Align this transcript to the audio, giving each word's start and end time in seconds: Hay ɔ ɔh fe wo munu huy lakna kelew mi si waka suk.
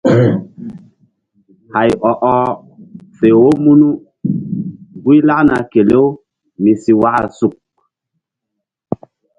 Hay 1.75 1.91
ɔ 2.09 2.11
ɔh 2.33 2.37
fe 3.15 3.27
wo 3.41 3.49
munu 3.63 3.89
huy 5.03 5.17
lakna 5.27 5.55
kelew 5.71 6.05
mi 6.61 6.71
si 6.81 6.91
waka 7.01 7.23
suk. 7.37 7.53